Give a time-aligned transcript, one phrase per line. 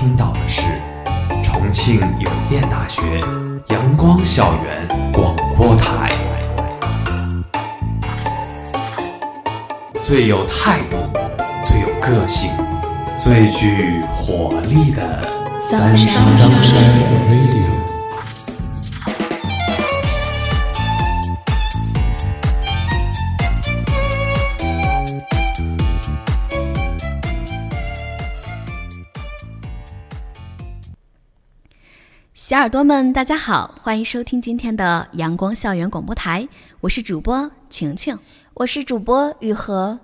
[0.00, 0.62] 听到的是
[1.44, 3.02] 重庆邮电大学
[3.66, 6.12] 阳光校园广播台，
[10.00, 10.96] 最有态度、
[11.62, 12.50] 最有个性、
[13.22, 15.22] 最具活力的
[15.60, 16.24] 三山
[32.50, 36.48] 小耳朵们，大家好，欢迎收听今天的阳光校园广播台，
[36.80, 38.18] 我是主播晴晴，
[38.54, 39.96] 我是主播雨禾。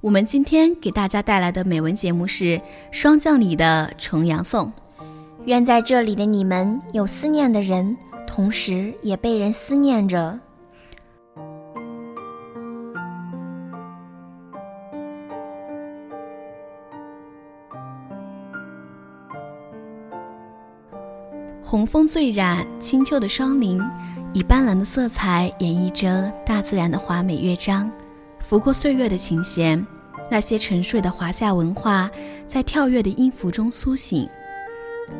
[0.00, 2.44] 我们今天给大家带来的美文节目是
[2.92, 4.72] 《霜降里的重阳颂》。
[5.46, 10.38] 愿在这里的你们有思念的人，同时也被人思念着。
[21.70, 23.80] 红枫醉染清秋的霜林，
[24.32, 27.88] 以斑斓的色彩演绎着大自然的华美乐章。
[28.40, 29.86] 拂过岁月的琴弦，
[30.28, 32.10] 那些沉睡的华夏文化
[32.48, 34.28] 在跳跃的音符中苏醒。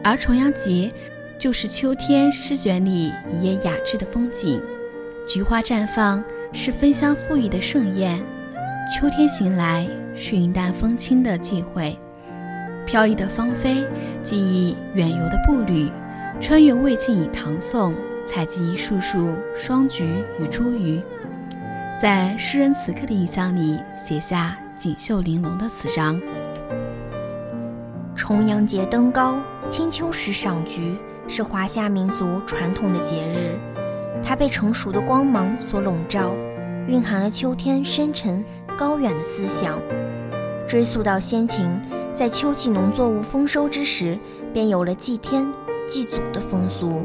[0.02, 0.90] 而重阳节，
[1.38, 4.60] 就是秋天诗卷里一页雅致的风景。
[5.28, 6.20] 菊花绽放
[6.52, 8.20] 是芬香馥郁的盛宴，
[8.92, 11.96] 秋天醒来是云淡风轻的际会。
[12.88, 13.84] 飘逸的芳菲，
[14.24, 15.88] 记忆远游的步履。
[16.40, 20.06] 穿越魏晋与唐宋，采集一束束霜菊
[20.38, 21.02] 与茱萸，
[22.00, 26.20] 在诗人此刻的印象里写下锦绣玲珑的词章。
[28.16, 30.96] 重阳节登高，清秋时赏菊，
[31.28, 33.54] 是华夏民族传统的节日。
[34.22, 36.34] 它被成熟的光芒所笼罩，
[36.88, 38.42] 蕴含了秋天深沉
[38.78, 39.78] 高远的思想。
[40.66, 41.68] 追溯到先秦，
[42.14, 44.18] 在秋季农作物丰收之时，
[44.54, 45.46] 便有了祭天。
[45.90, 47.04] 祭祖的风俗，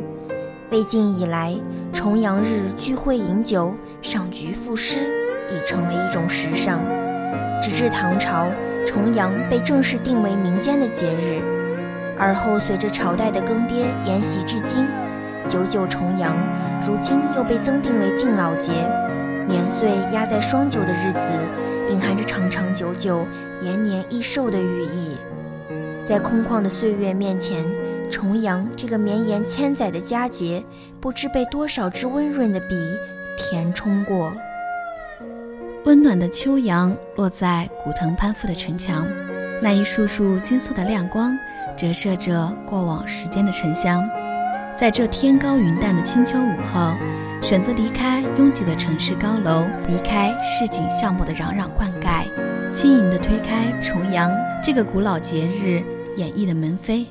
[0.69, 1.55] 魏晋以来，
[1.91, 5.09] 重阳日聚会饮酒、赏菊赋诗
[5.49, 6.79] 已成为一种时尚。
[7.63, 8.45] 直至唐朝，
[8.85, 11.41] 重阳被正式定为民间的节日。
[12.15, 14.85] 而后随着朝代的更迭，沿袭至今，
[15.49, 16.37] 九九重阳，
[16.85, 18.71] 如今又被增定为敬老节。
[19.47, 21.31] 年岁压在双九的日子，
[21.89, 23.25] 隐含着长长久久、
[23.63, 25.17] 延年益寿的寓意。
[26.05, 27.65] 在空旷的岁月面前。
[28.09, 30.63] 重阳这个绵延千载的佳节，
[30.99, 32.75] 不知被多少支温润的笔
[33.37, 34.31] 填充过。
[35.83, 39.07] 温暖的秋阳落在古藤攀附的城墙，
[39.61, 41.37] 那一束束金色的亮光，
[41.77, 44.07] 折射着过往时间的沉香。
[44.75, 46.93] 在这天高云淡的清秋午后，
[47.41, 52.25] 选择离开拥挤的城市高楼，离开市井巷陌的攘攘灌溉，
[52.73, 54.31] 轻盈地推开重阳
[54.63, 55.83] 这个古老节日
[56.17, 57.05] 演绎的门扉。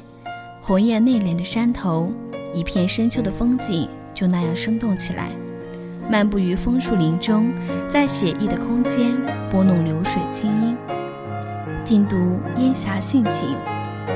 [0.67, 2.11] 红叶内敛的山头，
[2.55, 5.29] 一片深秋的风景就那样生动起来。
[6.09, 7.53] 漫步于枫树林中，
[7.87, 9.13] 在写意的空间
[9.51, 10.75] 拨弄流水清音，
[11.85, 13.55] 静读烟霞性情。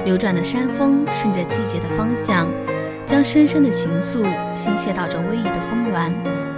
[0.06, 2.48] 流转的山峰顺着季节的方向，
[3.04, 6.10] 将深深的情愫倾泻到这逶迤的峰峦，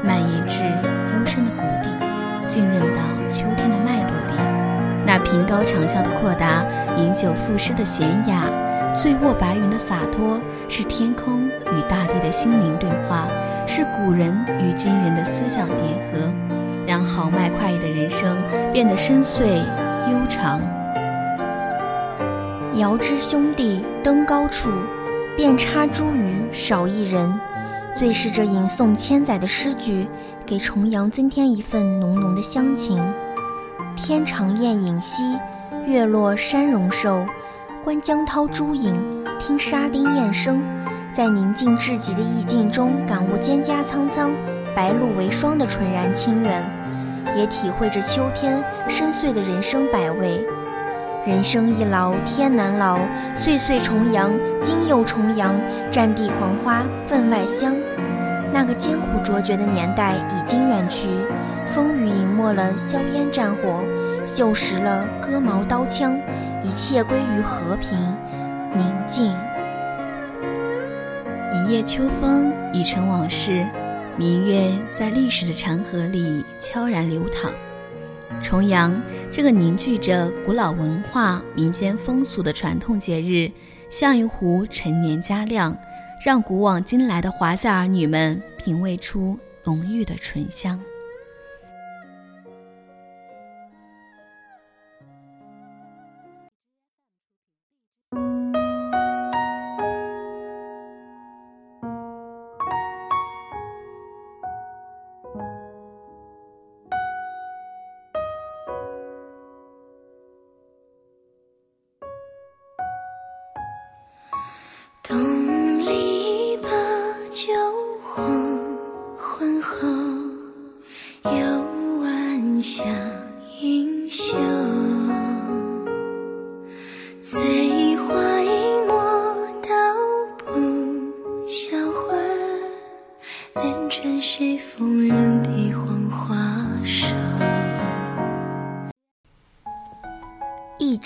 [0.04, 1.90] 蔓延至幽深的谷底，
[2.48, 5.04] 浸润到秋天的脉络里。
[5.04, 6.64] 那平高长啸的阔达，
[6.96, 8.48] 饮酒赋诗的娴雅。
[8.94, 13.26] 醉卧白云的洒脱，是天空与大地的心灵对话，
[13.66, 15.78] 是古人与今人的思想联
[16.12, 16.32] 合，
[16.86, 18.36] 让豪迈快意的人生
[18.72, 20.60] 变得深邃悠长。
[22.74, 24.70] 遥知兄弟登高处，
[25.36, 27.32] 遍插茱萸少一人。
[27.98, 30.06] 最是这吟诵千载的诗句，
[30.46, 33.02] 给重阳增添一份浓浓的乡情。
[33.96, 35.38] 天长雁影稀，
[35.86, 37.24] 月落山容瘦。
[37.82, 38.94] 观江涛珠影，
[39.38, 40.62] 听沙丁雁声，
[41.14, 44.30] 在宁静至极的意境中感悟蒹葭苍苍、
[44.76, 46.62] 白露为霜的纯然清远，
[47.34, 50.44] 也体会着秋天深邃的人生百味。
[51.26, 52.98] 人生易老，天难老，
[53.34, 54.30] 岁岁重阳，
[54.62, 55.54] 今又重阳，
[55.90, 57.74] 战地黄花分外香。
[58.52, 61.08] 那个艰苦卓绝的年代已经远去，
[61.66, 63.82] 风雨隐没了硝烟战火，
[64.26, 66.14] 锈蚀了戈矛刀枪。
[66.62, 67.98] 一切归于和平
[68.74, 69.34] 宁静。
[71.52, 73.66] 一夜秋风已成往事，
[74.16, 77.52] 明月在历史的长河里悄然流淌。
[78.42, 83.50] 重阳这个凝聚着古老文化、民间风俗的传统节日，
[83.90, 85.76] 像一壶陈年佳酿，
[86.24, 90.80] 让古往今来的华夏儿女们品味出浓郁的醇香。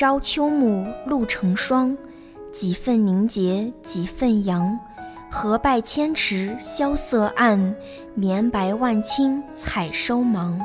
[0.05, 1.97] 朝秋暮露成霜，
[2.53, 4.79] 几分凝结几分扬。
[5.31, 7.75] 荷败千池萧瑟暗，
[8.15, 10.61] 绵白万顷采收忙。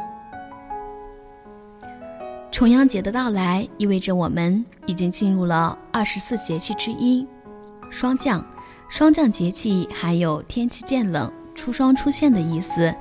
[2.51, 7.25] 重阳节的到来，意味着我们已经进入了二十四节气之一——
[7.89, 8.45] 霜降。
[8.89, 12.93] 霜降节气还有天气渐冷、初霜出现的意思，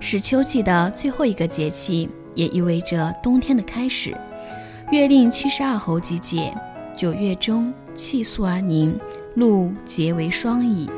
[0.00, 4.12] 是秋季的最后一个节气，也意味着冬天的开始。
[4.94, 6.56] 月令七十二候集解，
[6.96, 8.96] 九月中气肃而凝，
[9.34, 10.88] 露结为霜矣。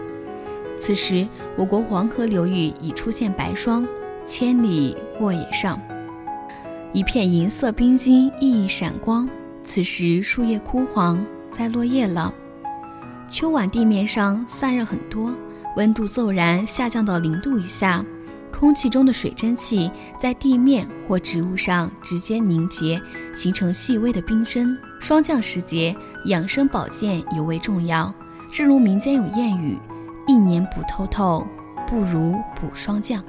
[0.79, 1.27] 此时，
[1.57, 3.89] 我国黄河流域已出现白霜，
[4.27, 5.81] 千里沃野上，
[6.93, 9.27] 一片银色冰晶熠熠闪光。
[9.65, 12.35] 此时，树叶枯黄，在落叶了。
[13.31, 15.35] 秋晚地面上散热很多，
[15.79, 18.05] 温度骤然下降到零度以下。
[18.58, 22.99] 空气中的水蒸气在地面或植物上直接凝结，
[23.35, 24.75] 形成细微的冰针。
[24.99, 25.94] 霜降时节，
[26.25, 28.11] 养生保健尤为重要。
[28.50, 29.76] 正如民间有谚语
[30.26, 31.47] ：“一年补透透，
[31.87, 33.23] 不如补霜降。”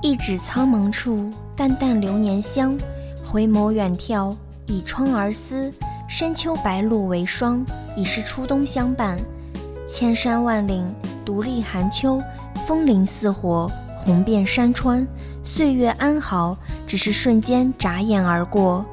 [0.00, 2.78] 一指苍茫处，淡淡流年香；
[3.24, 4.32] 回眸远眺，
[4.66, 5.72] 倚窗而思。
[6.08, 7.66] 深秋白露为霜，
[7.96, 9.18] 已是初冬相伴。
[9.88, 10.86] 千山万岭，
[11.24, 12.22] 独立寒秋。
[12.66, 15.06] 风铃似火，红遍山川。
[15.44, 18.84] 岁月安好，只是瞬间眨眼而过。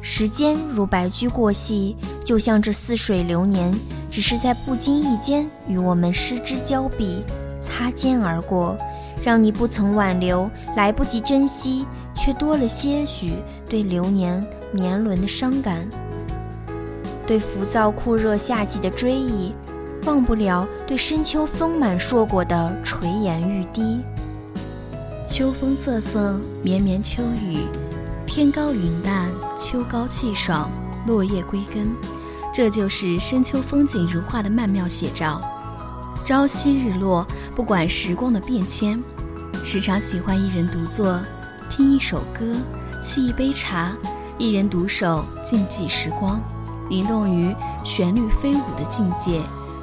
[0.00, 3.72] 时间如白驹过隙，就像这似水流年，
[4.10, 7.22] 只是在不经意间与我们失之交臂，
[7.60, 8.76] 擦肩而过。
[9.24, 13.36] 让你不曾挽留，来不及珍惜，却多了些许
[13.68, 15.88] 对流年年轮的伤感，
[17.28, 19.54] 对浮躁酷热夏季的追忆。
[20.04, 24.00] 忘不了对深秋丰满硕果的垂涎欲滴。
[25.28, 27.58] 秋风瑟瑟，绵绵秋雨，
[28.26, 30.70] 天高云淡，秋高气爽，
[31.06, 31.94] 落叶归根，
[32.52, 35.40] 这就是深秋风景如画的曼妙写照。
[36.24, 39.02] 朝夕日落，不管时光的变迁，
[39.64, 41.18] 时常喜欢一人独坐，
[41.70, 42.44] 听一首歌，
[43.02, 43.96] 沏一杯茶，
[44.36, 46.40] 一人独守，静寂时光，
[46.90, 47.54] 灵动于
[47.84, 49.40] 旋律飞舞的境界。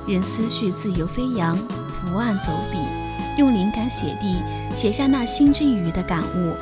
[0.07, 1.57] 任思绪自由飞扬，
[1.87, 2.77] 伏案走笔，
[3.37, 4.41] 用灵感写地，
[4.75, 6.55] 写下那心之余的感悟。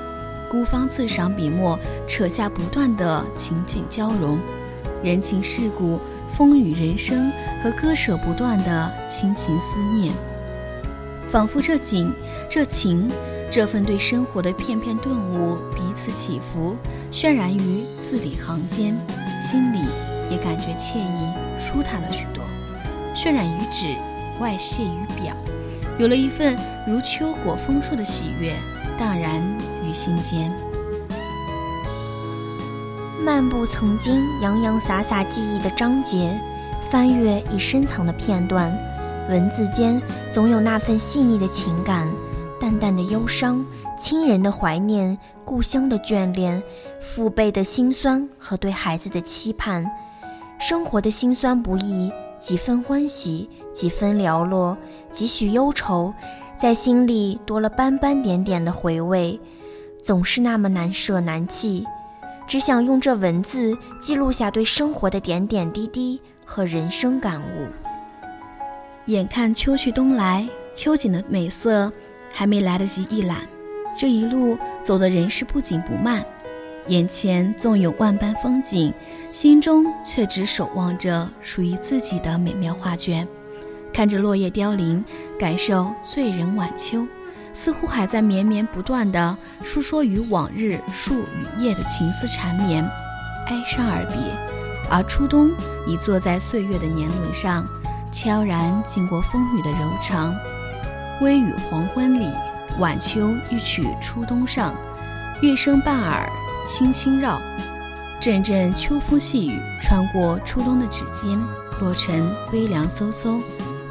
[0.49, 1.77] 孤芳自赏笔墨，
[2.07, 4.39] 扯下不断的情景交融，
[5.03, 7.31] 人情世故、风雨人生
[7.63, 10.11] 和割舍不断的亲情思念，
[11.29, 12.11] 仿佛这景、
[12.49, 13.11] 这情、
[13.51, 16.75] 这份对生活的片片顿悟，彼此起伏，
[17.11, 18.97] 渲染于字里行间，
[19.39, 19.77] 心里
[20.31, 22.38] 也感觉惬意、舒坦了许多。
[23.15, 23.95] 渲染于纸，
[24.39, 25.35] 外泄于表，
[25.97, 28.53] 有了一份如秋果丰硕的喜悦，
[28.97, 29.41] 荡然
[29.83, 30.51] 于心间。
[33.21, 36.39] 漫步曾经洋洋洒洒记忆的章节，
[36.89, 38.73] 翻阅已深藏的片段，
[39.29, 40.01] 文字间
[40.31, 42.09] 总有那份细腻的情感，
[42.59, 43.63] 淡淡的忧伤，
[43.99, 46.63] 亲人的怀念，故乡的眷恋，
[47.01, 49.85] 父辈的辛酸和对孩子的期盼，
[50.57, 52.09] 生活的辛酸不易。
[52.39, 54.77] 几分欢喜，几分寥落，
[55.11, 56.13] 几许忧愁，
[56.57, 59.39] 在心里多了斑斑点点的回味，
[60.01, 61.85] 总是那么难舍难弃。
[62.47, 67.67] 只想用这文字记录下对生活的点点滴滴和人生感悟。
[69.05, 71.91] 眼看秋去冬来，秋景的美色
[72.33, 73.47] 还没来得及一览，
[73.97, 76.25] 这一路走的人是不紧不慢。
[76.87, 78.91] 眼前纵有万般风景，
[79.31, 83.27] 心中却只守望着属于自己的美妙画卷。
[83.93, 85.03] 看着落叶凋零，
[85.37, 87.05] 感受醉人晚秋，
[87.53, 92.83] 似乎还在绵绵不断地诉说与往日树与叶的情思缠绵，
[93.47, 94.17] 哀伤而别。
[94.91, 95.51] 而初冬
[95.85, 97.67] 已坐在岁月的年轮上，
[98.11, 100.35] 悄然经过风雨的柔肠。
[101.21, 102.25] 微雨黄昏里，
[102.79, 104.73] 晚秋一曲初冬上，
[105.41, 106.27] 乐声半耳。
[106.65, 107.41] 轻轻绕，
[108.19, 111.39] 阵阵秋风细雨穿过初冬的指尖，
[111.79, 113.39] 落成微凉飕飕，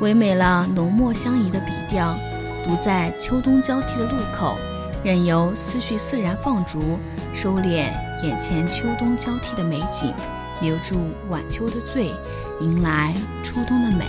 [0.00, 2.14] 唯美了浓墨相宜的笔调。
[2.62, 4.54] 独在秋冬交替的路口，
[5.02, 6.99] 任由思绪自然放逐，
[7.32, 7.90] 收敛
[8.23, 10.12] 眼前秋冬交替的美景，
[10.61, 12.12] 留住晚秋的醉，
[12.61, 14.04] 迎来初冬的美。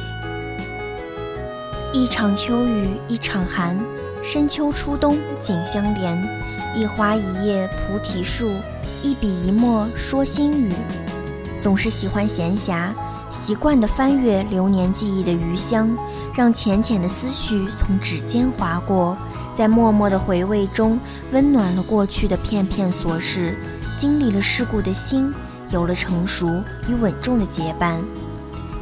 [1.93, 3.79] 一场秋雨一场寒，
[4.21, 6.39] 深秋初冬紧相连。
[6.75, 8.51] 一花一叶菩提树，
[9.01, 10.73] 一笔一墨说心语。
[11.61, 12.89] 总是喜欢闲暇，
[13.29, 15.95] 习惯地翻阅流年记忆的余香，
[16.33, 19.17] 让浅浅的思绪从指尖划过，
[19.53, 20.99] 在默默的回味中，
[21.31, 23.57] 温暖了过去的片片琐事。
[23.97, 25.33] 经历了世故的心，
[25.71, 27.99] 有了成熟与稳重的结伴；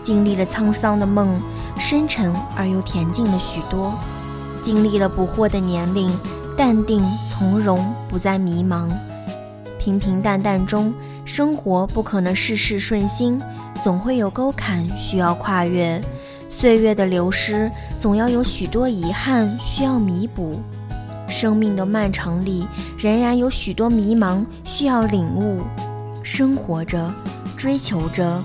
[0.04, 1.42] 经历了沧桑的梦，
[1.80, 3.92] 深沉而又恬静了许多；
[4.62, 6.16] 经历了不惑的年龄，
[6.56, 8.88] 淡定从容，不再迷茫。
[9.88, 13.42] 平平淡淡中，生活不可能事事顺心，
[13.82, 16.02] 总会有沟坎需要跨越；
[16.50, 20.62] 岁月的流失，总要有许多遗憾需要弥补。
[21.30, 22.68] 生命的漫长里，
[22.98, 25.62] 仍然有许多迷茫需要领悟。
[26.22, 27.10] 生活着，
[27.56, 28.44] 追求着，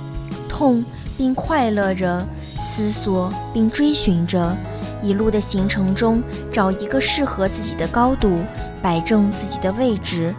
[0.49, 0.85] 痛
[1.19, 2.25] 并快乐着，
[2.61, 4.57] 思索并追寻着，
[5.03, 6.23] 一路的行程中，
[6.53, 8.39] 找一个适合自己的高度，
[8.81, 10.33] 摆正自己的位置。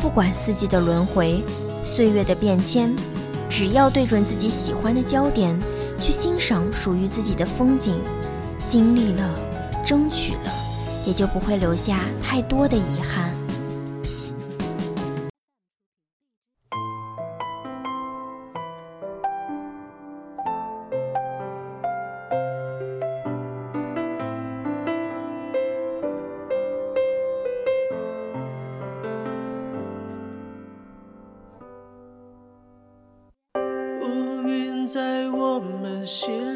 [0.00, 1.42] 不管四季的轮回，
[1.84, 2.94] 岁月的变迁，
[3.48, 5.58] 只要对准自己喜欢的焦点，
[5.98, 8.00] 去欣赏属于自己的风景，
[8.68, 9.28] 经历了，
[9.84, 10.52] 争取了，
[11.04, 13.34] 也就不会留下太多的遗憾。
[35.58, 36.47] 我们心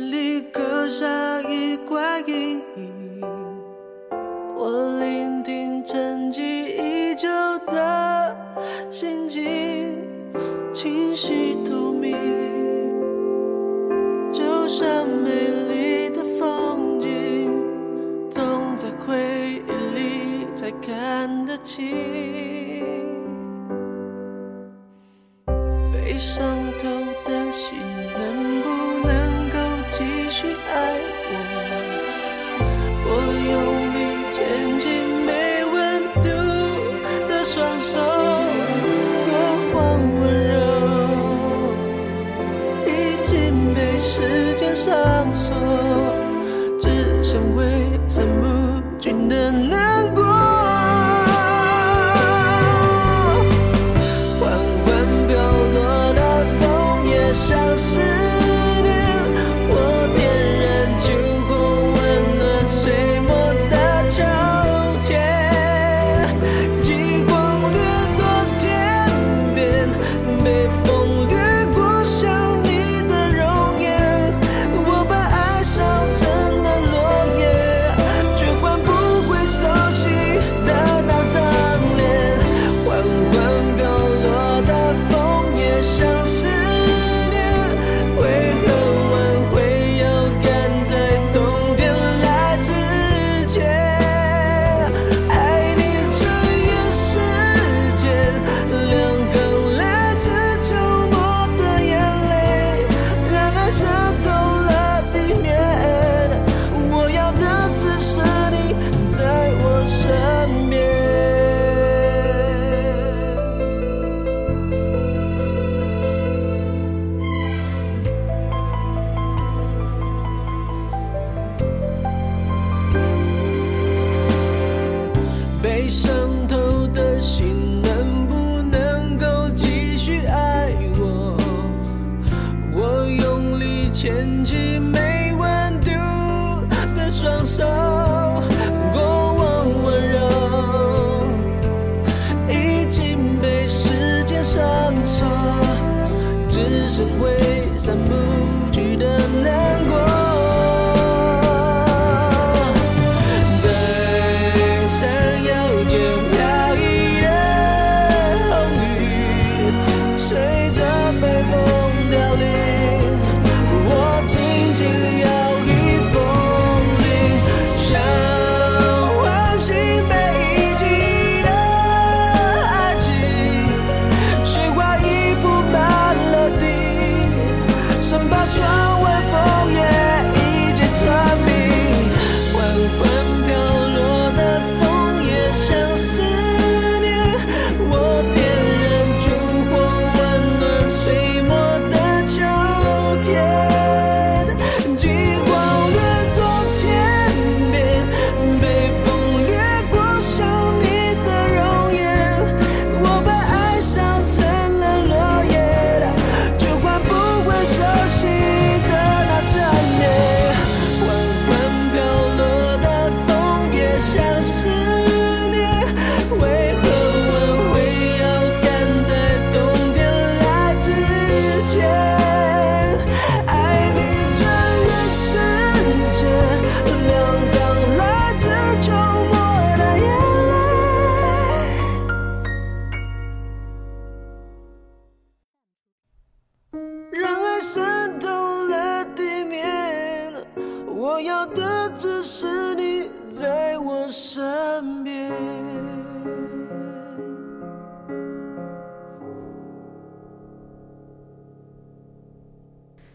[241.42, 245.28] 我的只是你在我身边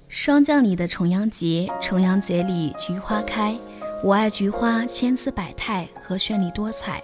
[0.10, 3.57] 霜降里的重阳节重阳节里菊花开
[4.03, 7.01] 我爱菊花千姿百态和绚丽多彩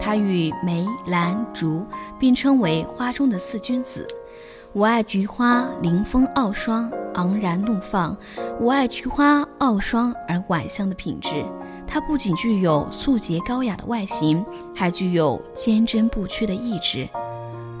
[0.00, 1.86] 它与梅兰竹
[2.18, 4.08] 并称为花中的四君子。
[4.72, 8.16] 我爱菊花凌风傲霜昂然怒放。
[8.60, 11.44] 我爱菊花傲霜而婉香的品质。
[11.86, 14.44] 它不仅具有素洁高雅的外形，
[14.74, 17.08] 还具有坚贞不屈的意志。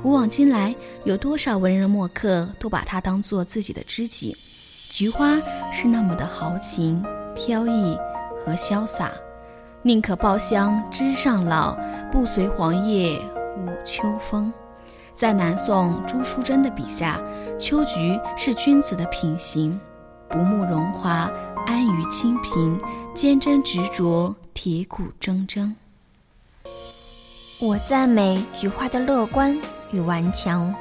[0.02, 0.74] 古往今来，
[1.04, 4.36] 有多少文人墨客都把它当做自己的知己。
[4.90, 5.36] 菊花
[5.72, 7.02] 是那么的豪情、
[7.34, 7.98] 飘逸
[8.44, 9.10] 和潇洒，
[9.82, 11.76] 宁可抱香枝上老，
[12.12, 13.18] 不随黄叶
[13.56, 14.52] 舞秋风。
[15.14, 17.20] 在南宋朱淑珍的笔下，
[17.58, 19.78] 秋菊是君子的品行，
[20.28, 21.30] 不慕荣华，
[21.66, 22.78] 安于清贫，
[23.14, 25.72] 坚贞执着，铁骨铮铮。
[27.60, 29.56] 我赞美菊花的乐观。
[29.92, 30.74] 与顽强，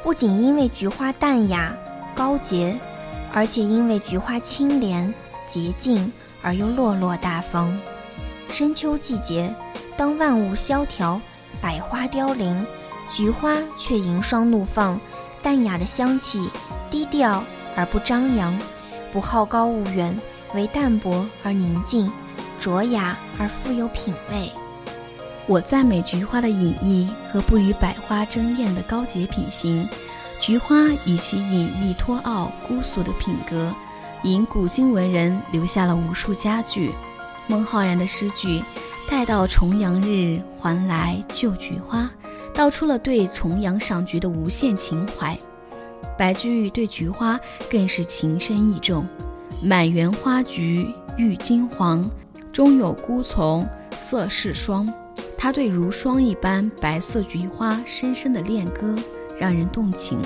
[0.00, 1.74] 不仅因为菊花淡雅
[2.14, 2.78] 高洁，
[3.32, 5.12] 而且因为菊花清廉
[5.44, 7.76] 洁净而又落落大方。
[8.48, 9.52] 深秋季节，
[9.96, 11.20] 当万物萧条，
[11.60, 12.64] 百花凋零，
[13.12, 14.98] 菊花却迎霜怒放，
[15.42, 16.48] 淡雅的香气，
[16.88, 17.42] 低调
[17.76, 18.56] 而不张扬，
[19.12, 20.16] 不好高骛远，
[20.54, 22.10] 为淡泊而宁静，
[22.58, 24.50] 卓雅而富有品味。
[25.46, 29.88] 我赞美菊花的隐逸和不与百花争艳的高洁品行。
[30.38, 33.74] 菊花以其隐逸脱傲、孤俗的品格，
[34.22, 36.94] 引古今文人留下了无数佳句。
[37.48, 38.62] 孟浩然的诗句
[39.10, 42.08] “待到重阳日，还来就菊花”，
[42.54, 45.36] 道出了对重阳赏菊的无限情怀。
[46.18, 47.38] 白居易对菊花
[47.70, 49.06] 更是情深意重
[49.64, 50.86] ：“满园花菊
[51.16, 52.04] 郁金黄，
[52.52, 54.86] 中有孤丛色是霜。”
[55.38, 58.94] 他对如霜一般白色菊花深深的恋歌，
[59.38, 60.18] 让人动情。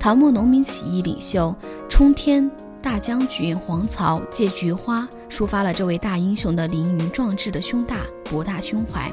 [0.00, 1.54] 唐末农民起义领袖
[1.88, 2.50] 冲天
[2.82, 9.12] 大将军黄巢借菊花抒发了这位大英雄的凌云壮志的胸大博大胸怀。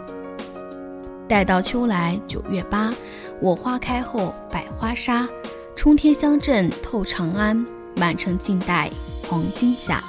[1.28, 2.94] 待到秋来九月八，
[3.42, 5.28] 我花开后百花杀，
[5.76, 8.92] 冲天香阵透长安，满城尽带
[9.28, 10.04] 黄金甲。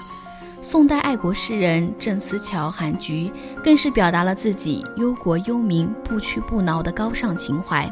[0.61, 3.33] 宋代爱国诗人郑思桥喊菊，
[3.64, 7.90] 更是表达了自己忧国忧民、不屈不挠的高尚情怀。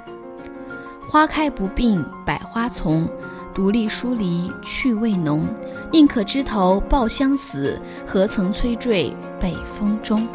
[1.09, 3.09] 花开不并百花丛，
[3.55, 5.47] 独立疏离趣味浓。
[5.91, 10.27] 宁可枝头抱香死，何曾吹坠北风中。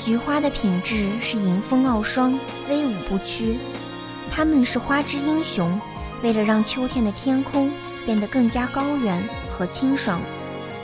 [0.00, 2.38] 菊花的品质是迎风傲霜、
[2.70, 3.58] 威武不屈，
[4.30, 5.78] 它们是花之英雄。
[6.22, 7.70] 为了让秋天的天空
[8.04, 9.22] 变得更加高远。
[9.50, 10.22] 和清爽，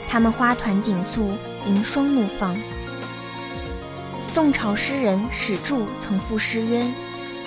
[0.07, 1.31] 它们花团锦簇，
[1.65, 2.55] 迎霜怒放。
[4.21, 6.85] 宋朝诗人史柱曾赋诗曰：“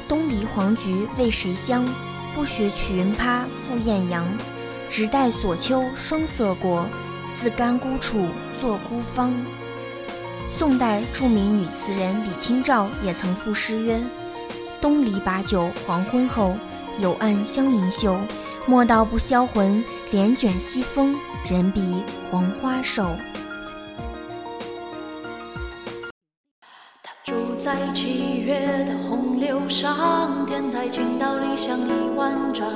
[0.09, 1.87] 东篱黄菊为谁香？
[2.35, 4.27] 不学取云葩赴艳阳。
[4.89, 6.85] 只待锁秋霜色过，
[7.31, 8.27] 自甘孤处
[8.61, 9.33] 作孤芳。”
[10.51, 13.99] 宋代著名女词人李清照也曾赋诗曰
[14.81, 16.55] ：“东篱把酒黄昏后，
[16.99, 18.17] 有暗香盈袖。”
[18.67, 21.17] 莫道不销魂，帘卷西风，
[21.49, 23.17] 人比黄花瘦。
[27.03, 32.69] 他住在七月的洪流上，天台倾倒理想一万丈。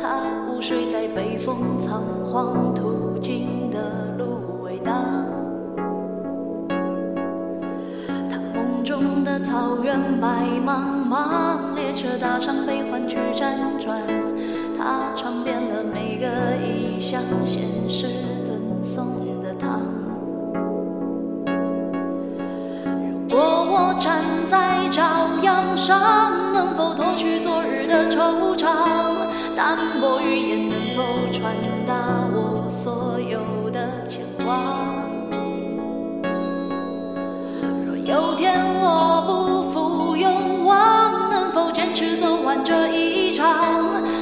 [0.00, 5.26] 他午睡在北风仓皇途经的芦苇荡。
[8.90, 10.26] 中的草原白
[10.66, 14.02] 茫茫，列车搭上悲欢去辗转。
[14.76, 16.26] 他尝遍了每个
[16.66, 18.08] 异乡现实
[18.42, 19.06] 赠送
[19.44, 19.80] 的糖。
[23.28, 25.04] 如果我站在朝
[25.40, 28.74] 阳上，能否脱去昨日的惆怅？
[29.54, 31.54] 淡薄语言能否传
[31.86, 31.94] 达
[32.34, 34.58] 我所有的牵挂？
[37.86, 43.46] 若有天我不负勇往，能否坚持走完这一场？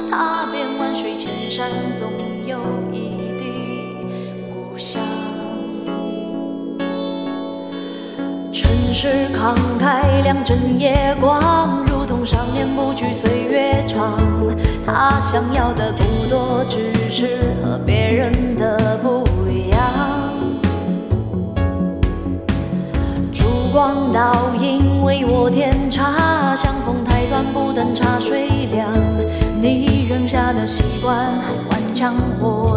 [0.09, 2.09] 踏遍万水千山，总
[2.45, 2.59] 有
[2.91, 4.05] 一地
[4.53, 5.01] 故乡。
[8.51, 14.19] 城市慷慨，两枕夜光，如同少年不惧岁月长。
[14.85, 19.23] 他想要的不多，只是和别人的不
[23.79, 28.91] 光倒影为我添茶，相逢太短，不等茶水凉。
[29.61, 32.68] 你扔下的习惯还顽强活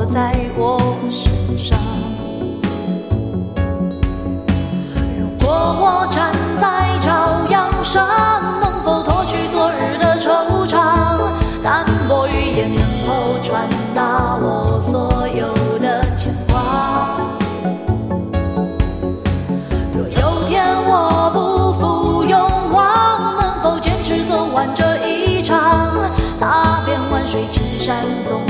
[27.93, 28.42] 山总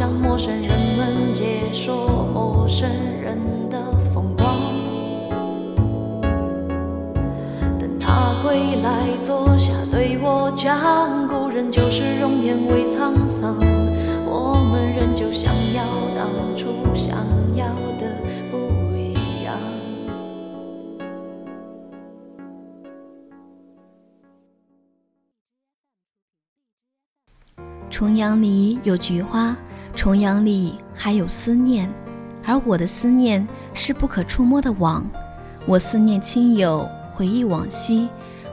[0.00, 2.88] 向陌生人们解说陌生
[3.20, 3.36] 人
[3.68, 3.78] 的
[4.14, 4.56] 风光。
[7.78, 13.58] 等他归来，坐下对我讲，故人旧时容颜未沧桑，
[14.24, 15.84] 我们仍旧想要
[16.14, 17.14] 当初想
[17.54, 17.66] 要
[17.98, 18.10] 的
[18.50, 19.54] 不一样。
[27.90, 29.54] 重阳里有菊花，
[29.94, 31.92] 重阳里还有思念，
[32.44, 35.04] 而我的思念是不可触摸的网。
[35.66, 38.08] 我思念亲友，回忆往昔，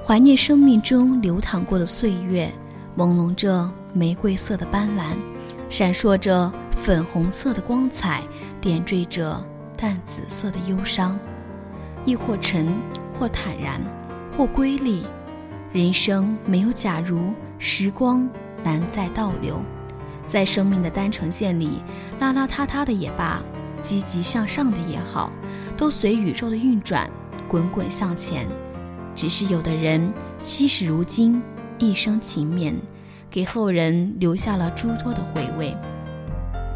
[0.05, 2.51] 怀念生命中流淌过的岁月，
[2.97, 5.15] 朦胧着玫瑰色的斑斓，
[5.69, 8.21] 闪烁着粉红色的光彩，
[8.59, 9.41] 点缀着
[9.77, 11.17] 淡紫色的忧伤。
[12.03, 12.67] 亦或沉，
[13.13, 13.79] 或坦然，
[14.35, 15.03] 或瑰丽。
[15.71, 18.29] 人生没有假如，时光
[18.63, 19.61] 难再倒流。
[20.27, 21.81] 在生命的单程线里，
[22.19, 23.41] 邋邋遢遢的也罢，
[23.81, 25.31] 积极向上的也好，
[25.75, 27.09] 都随宇宙的运转，
[27.47, 28.47] 滚滚向前。
[29.15, 31.41] 只是有的人惜时如金，
[31.79, 32.73] 一生勤勉，
[33.31, 35.75] 给后人留下了诸多的回味；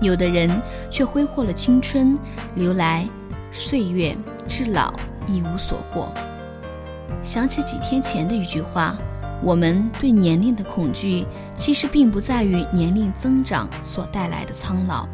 [0.01, 0.49] 有的人
[0.89, 2.17] 却挥霍了青春，
[2.55, 3.07] 留来
[3.51, 4.15] 岁月，
[4.47, 4.93] 至老
[5.27, 6.11] 一无所获。
[7.21, 8.97] 想起几天前的一句话：
[9.43, 11.25] 我们对年龄的恐惧，
[11.55, 15.07] 其实并不在于年龄增长所带来的苍老，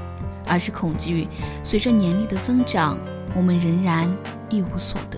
[0.45, 1.27] 而是恐惧
[1.63, 2.97] 随着年龄的增长，
[3.33, 4.13] 我们仍然
[4.49, 5.17] 一无所得。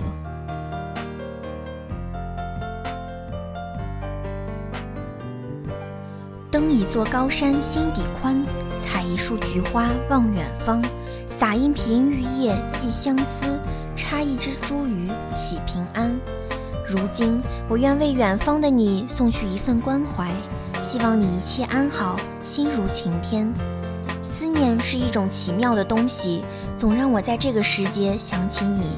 [6.52, 8.43] 登一座高山心底宽，
[8.80, 10.84] 采一束菊花望远方，
[11.30, 13.60] 撒一瓶玉液寄相思，
[13.95, 16.15] 插一只茱萸祈平安。
[16.89, 20.32] 如今，我愿为远方的你送去一份关怀，
[20.82, 23.47] 希望你一切安好，心如晴天。
[24.23, 26.43] 思念是一种奇妙的东西，
[26.75, 28.97] 总让我在这个时节想起你。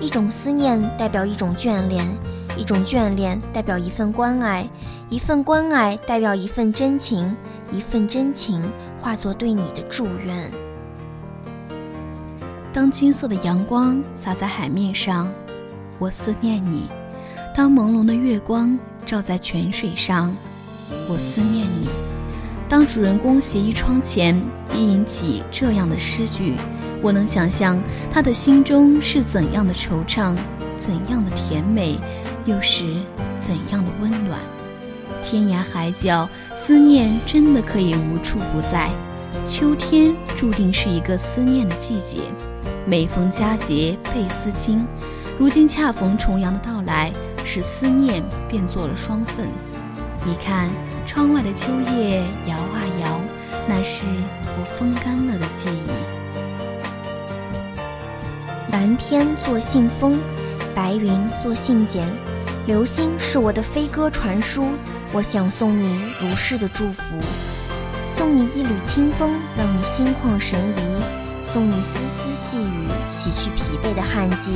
[0.00, 2.08] 一种思念代表一种眷恋，
[2.56, 4.66] 一种眷恋代表一份关爱，
[5.10, 7.36] 一份关爱代表一份真情，
[7.70, 10.50] 一份真情化作对你的祝愿。
[12.72, 15.28] 当金色的阳光洒在海面上，
[15.98, 16.88] 我思念你。
[17.58, 20.32] 当朦胧的月光照在泉水上，
[21.08, 21.88] 我思念你。
[22.68, 24.40] 当主人公斜倚窗前
[24.70, 26.54] 低吟起这样的诗句，
[27.02, 30.36] 我能想象他的心中是怎样的惆怅，
[30.76, 31.98] 怎样的甜美，
[32.46, 32.94] 又是
[33.40, 34.38] 怎样的温暖。
[35.20, 38.88] 天涯海角，思念真的可以无处不在。
[39.44, 42.20] 秋天注定是一个思念的季节，
[42.86, 44.86] 每逢佳节倍思亲。
[45.36, 47.12] 如今恰逢重阳的到来。
[47.50, 49.48] 使思念变作了双份。
[50.22, 50.68] 你看，
[51.06, 53.18] 窗外的秋叶摇啊摇，
[53.66, 54.04] 那是
[54.44, 55.88] 我风干了的记忆。
[58.70, 60.20] 蓝天做信封，
[60.74, 62.02] 白云做信笺，
[62.66, 64.66] 流星是我的飞鸽传书。
[65.14, 67.16] 我想送你如是的祝福，
[68.06, 71.00] 送你一缕清风，让你心旷神怡；
[71.50, 74.52] 送你丝丝细雨，洗去疲惫的汗迹。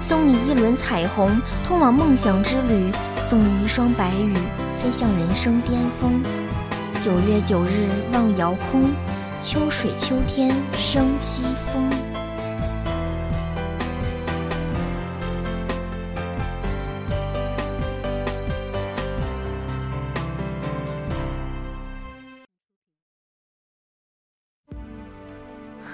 [0.00, 1.30] 送你一轮彩虹，
[1.62, 2.90] 通往梦想之旅；
[3.22, 4.32] 送你一双白羽，
[4.74, 6.22] 飞向人生巅峰。
[7.02, 8.84] 九月九日望遥空，
[9.40, 12.01] 秋水秋天生西风。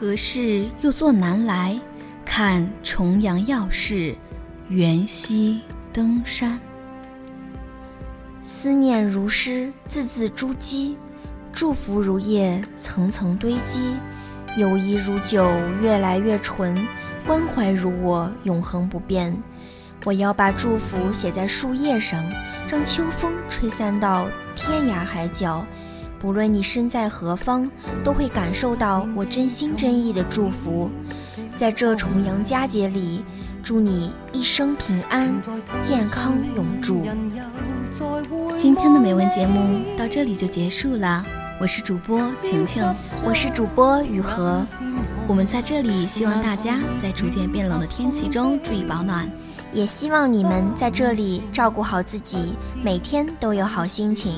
[0.01, 1.77] 何事又作南来？
[2.25, 4.15] 看重阳要事，
[4.69, 5.61] 缘溪
[5.93, 6.57] 登山。
[8.41, 10.95] 思念如诗，字字珠玑；
[11.53, 13.97] 祝福如叶，层层堆积。
[14.57, 15.51] 友谊如酒，
[15.83, 16.77] 越来越醇；
[17.27, 19.37] 关怀如我，永恒不变。
[20.05, 22.25] 我要把祝福写在树叶上，
[22.69, 25.67] 让秋风吹散到天涯海角。
[26.19, 27.71] 不论你身在何方，
[28.03, 30.91] 都会感受到我真心真意的祝福。
[31.57, 33.25] 在这重阳佳节里，
[33.63, 35.35] 祝你一生平安、
[35.81, 37.07] 健康永驻。
[38.57, 41.25] 今天的美文节目到这里就结束了，
[41.61, 42.83] 我是主播晴晴，
[43.25, 44.67] 我是主播雨禾。
[45.29, 49.31] 我们在这里希望大家在逐渐变冷的天气中注意保暖，
[49.73, 54.35] 也希望你们在这里照顾好自己，每天都有好心情。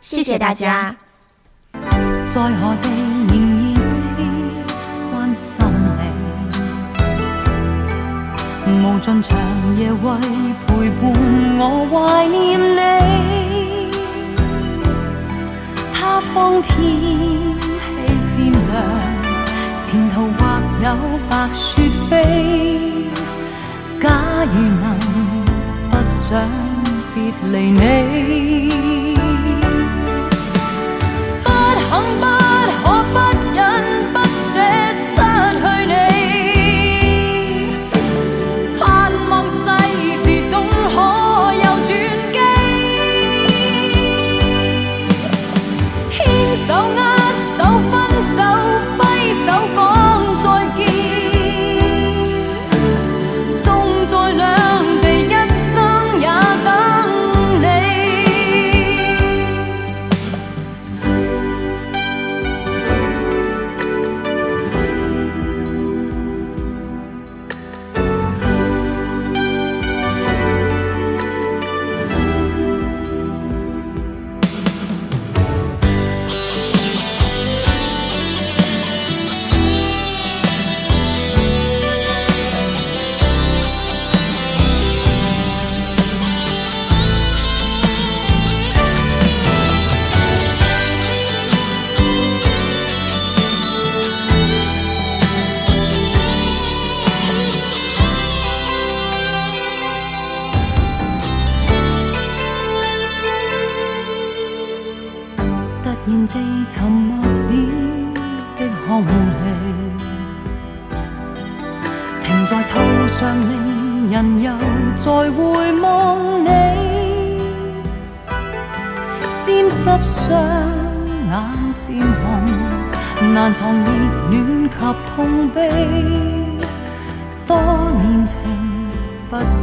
[0.00, 0.96] 谢谢大家。
[2.26, 2.88] 在何地
[3.28, 4.00] 仍热切
[5.10, 5.64] 关心
[8.66, 9.38] 你，无尽长
[9.76, 10.04] 夜为
[10.66, 11.02] 陪伴
[11.58, 13.90] 我怀念你。
[15.92, 16.72] 他方天
[18.26, 18.58] 气渐凉，
[19.78, 20.40] 前途或
[20.82, 20.86] 有
[21.28, 22.10] 白雪飞。
[24.00, 24.08] 假
[24.46, 24.82] 如能
[25.90, 26.18] 不想
[27.14, 27.16] 别
[27.50, 28.99] 离你。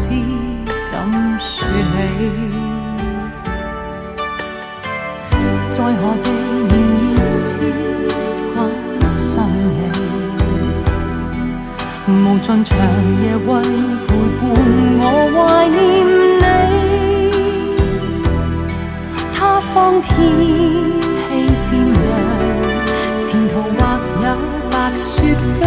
[0.07, 0.13] 知
[0.85, 0.91] 怎
[1.37, 2.07] 说起，
[5.73, 6.25] 在何地
[6.69, 7.37] 仍热切。
[12.09, 12.77] 无尽长
[13.21, 13.49] 夜为
[14.07, 14.41] 陪伴
[14.99, 15.03] 我
[15.35, 15.75] 怀念
[16.39, 16.41] 你，
[19.33, 20.07] 他方天
[21.27, 21.29] 气
[21.61, 22.01] 渐凉，
[23.19, 23.77] 前途或
[24.23, 24.25] 有
[24.71, 25.05] 白雪
[25.59, 25.61] 飞。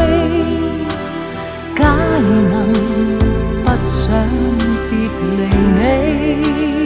[1.76, 1.80] 假
[2.22, 2.54] 如能
[5.20, 6.79] 不想别离你。